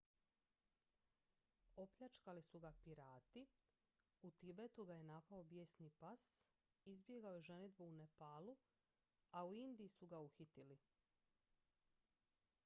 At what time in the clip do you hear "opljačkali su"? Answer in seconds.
1.75-2.59